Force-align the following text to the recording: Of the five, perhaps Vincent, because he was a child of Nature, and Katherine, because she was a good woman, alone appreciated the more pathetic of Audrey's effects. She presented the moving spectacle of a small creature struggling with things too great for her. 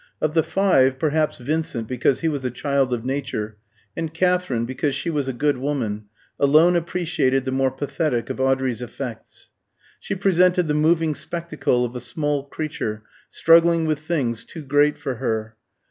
Of 0.19 0.33
the 0.33 0.41
five, 0.41 0.97
perhaps 0.97 1.37
Vincent, 1.37 1.87
because 1.87 2.21
he 2.21 2.27
was 2.27 2.43
a 2.43 2.49
child 2.49 2.91
of 2.91 3.05
Nature, 3.05 3.57
and 3.95 4.11
Katherine, 4.11 4.65
because 4.65 4.95
she 4.95 5.11
was 5.11 5.27
a 5.27 5.31
good 5.31 5.57
woman, 5.59 6.05
alone 6.39 6.75
appreciated 6.75 7.45
the 7.45 7.51
more 7.51 7.69
pathetic 7.69 8.31
of 8.31 8.39
Audrey's 8.41 8.81
effects. 8.81 9.51
She 9.99 10.15
presented 10.15 10.67
the 10.67 10.73
moving 10.73 11.13
spectacle 11.13 11.85
of 11.85 11.95
a 11.95 11.99
small 11.99 12.45
creature 12.45 13.03
struggling 13.29 13.85
with 13.85 13.99
things 13.99 14.43
too 14.43 14.63
great 14.63 14.97
for 14.97 15.17
her. 15.17 15.55